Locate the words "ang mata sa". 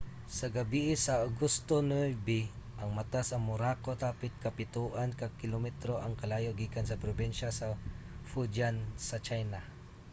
2.81-3.37